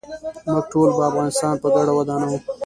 موږ 0.49 0.63
ټول 0.73 0.89
به 0.97 1.03
افغانستان 1.09 1.53
په 1.61 1.67
ګډه 1.75 1.91
ودانوو. 1.95 2.37